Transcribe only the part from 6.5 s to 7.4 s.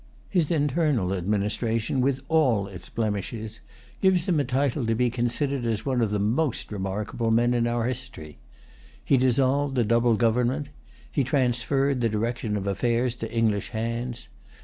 remarkable